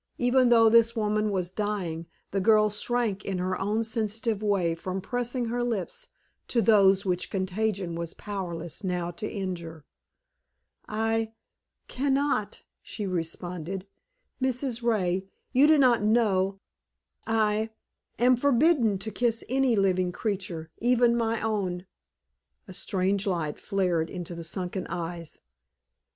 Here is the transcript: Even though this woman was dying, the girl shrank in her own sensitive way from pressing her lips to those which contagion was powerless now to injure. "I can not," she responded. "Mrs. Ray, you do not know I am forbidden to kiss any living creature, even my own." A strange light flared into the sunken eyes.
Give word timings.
Even 0.17 0.49
though 0.49 0.67
this 0.67 0.95
woman 0.95 1.29
was 1.29 1.51
dying, 1.51 2.07
the 2.31 2.39
girl 2.41 2.71
shrank 2.71 3.23
in 3.23 3.37
her 3.37 3.55
own 3.61 3.83
sensitive 3.83 4.41
way 4.41 4.73
from 4.73 4.99
pressing 4.99 5.45
her 5.45 5.63
lips 5.63 6.07
to 6.47 6.59
those 6.59 7.05
which 7.05 7.29
contagion 7.29 7.93
was 7.93 8.15
powerless 8.15 8.83
now 8.83 9.11
to 9.11 9.29
injure. 9.31 9.85
"I 10.89 11.33
can 11.87 12.15
not," 12.15 12.63
she 12.81 13.05
responded. 13.05 13.85
"Mrs. 14.41 14.81
Ray, 14.81 15.27
you 15.53 15.67
do 15.67 15.77
not 15.77 16.01
know 16.01 16.59
I 17.27 17.69
am 18.17 18.35
forbidden 18.37 18.97
to 18.97 19.11
kiss 19.11 19.43
any 19.49 19.75
living 19.75 20.11
creature, 20.11 20.71
even 20.79 21.15
my 21.15 21.39
own." 21.41 21.85
A 22.67 22.73
strange 22.73 23.27
light 23.27 23.59
flared 23.59 24.09
into 24.09 24.33
the 24.33 24.43
sunken 24.43 24.87
eyes. 24.87 25.37